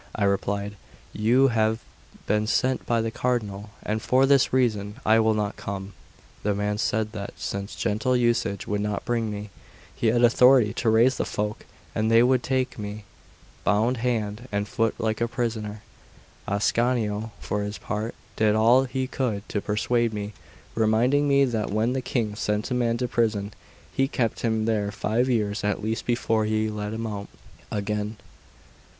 I 0.15 0.23
replied: 0.23 0.77
"You 1.13 1.49
have 1.49 1.77
been 2.25 2.47
sent 2.47 2.87
by 2.87 3.01
the 3.01 3.11
Cardinal, 3.11 3.69
and 3.83 4.01
for 4.01 4.25
this 4.25 4.51
reason 4.51 4.95
I 5.05 5.19
will 5.19 5.35
not 5.35 5.57
come." 5.57 5.93
The 6.41 6.55
man 6.55 6.79
said 6.79 7.11
that 7.11 7.35
since 7.37 7.75
gentle 7.75 8.17
usage 8.17 8.65
would 8.65 8.81
not 8.81 9.05
bring 9.05 9.29
me, 9.29 9.51
he 9.95 10.07
had 10.07 10.23
authority 10.23 10.73
to 10.73 10.89
raise 10.89 11.17
the 11.17 11.23
folk, 11.23 11.67
and 11.93 12.09
they 12.09 12.23
would 12.23 12.41
take 12.41 12.79
me 12.79 13.03
bound 13.63 13.97
hand 13.97 14.47
and 14.51 14.67
foot 14.67 14.95
like 14.99 15.21
a 15.21 15.27
prisoner. 15.27 15.83
Ascanio, 16.47 17.29
for 17.39 17.61
his 17.61 17.77
part, 17.77 18.15
did 18.35 18.55
all 18.55 18.85
he 18.85 19.05
could 19.05 19.47
to 19.49 19.61
persuade 19.61 20.13
me, 20.15 20.33
reminding 20.73 21.27
me 21.27 21.45
that 21.45 21.69
when 21.69 21.93
the 21.93 22.01
King 22.01 22.33
sent 22.33 22.71
a 22.71 22.73
man 22.73 22.97
to 22.97 23.07
prison, 23.07 23.53
he 23.93 24.07
kept 24.07 24.39
him 24.39 24.65
there 24.65 24.91
five 24.91 25.29
years 25.29 25.63
at 25.63 25.83
least 25.83 26.07
before 26.07 26.45
he 26.45 26.71
let 26.71 26.91
him 26.91 27.05
out 27.05 27.27
again. 27.71 28.17